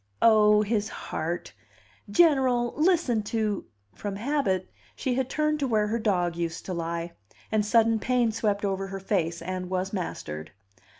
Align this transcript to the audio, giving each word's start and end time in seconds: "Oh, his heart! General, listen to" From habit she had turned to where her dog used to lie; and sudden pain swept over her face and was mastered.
"Oh, 0.23 0.63
his 0.63 0.89
heart! 0.89 1.53
General, 2.09 2.73
listen 2.75 3.21
to" 3.21 3.65
From 3.93 4.15
habit 4.15 4.67
she 4.95 5.13
had 5.13 5.29
turned 5.29 5.59
to 5.59 5.67
where 5.67 5.89
her 5.89 5.99
dog 5.99 6.35
used 6.35 6.65
to 6.65 6.73
lie; 6.73 7.11
and 7.51 7.63
sudden 7.63 7.99
pain 7.99 8.31
swept 8.31 8.65
over 8.65 8.87
her 8.87 8.99
face 8.99 9.43
and 9.43 9.69
was 9.69 9.93
mastered. 9.93 10.53